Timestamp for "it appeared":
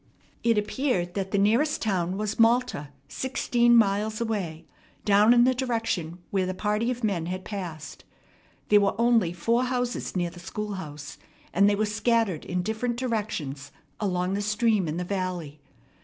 0.43-1.13